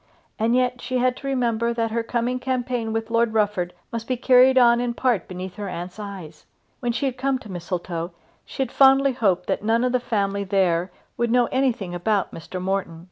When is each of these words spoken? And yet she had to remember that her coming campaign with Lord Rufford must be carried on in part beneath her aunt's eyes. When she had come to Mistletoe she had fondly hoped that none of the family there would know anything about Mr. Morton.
And 0.39 0.55
yet 0.55 0.81
she 0.81 0.97
had 0.97 1.15
to 1.17 1.27
remember 1.27 1.75
that 1.75 1.91
her 1.91 2.01
coming 2.01 2.39
campaign 2.39 2.91
with 2.91 3.11
Lord 3.11 3.35
Rufford 3.35 3.71
must 3.91 4.07
be 4.07 4.17
carried 4.17 4.57
on 4.57 4.81
in 4.81 4.95
part 4.95 5.27
beneath 5.27 5.57
her 5.57 5.69
aunt's 5.69 5.99
eyes. 5.99 6.47
When 6.79 6.91
she 6.91 7.05
had 7.05 7.19
come 7.19 7.37
to 7.37 7.51
Mistletoe 7.51 8.11
she 8.43 8.63
had 8.63 8.71
fondly 8.71 9.13
hoped 9.13 9.45
that 9.45 9.61
none 9.61 9.83
of 9.83 9.91
the 9.91 9.99
family 9.99 10.43
there 10.43 10.91
would 11.17 11.29
know 11.29 11.45
anything 11.51 11.93
about 11.93 12.31
Mr. 12.33 12.59
Morton. 12.59 12.99